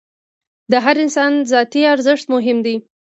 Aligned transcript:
د 0.71 0.73
هر 0.85 0.95
انسان 1.03 1.31
ذاتي 1.51 1.81
ارزښت 1.93 2.25
مهم 2.35 2.57
دی. 2.65 2.75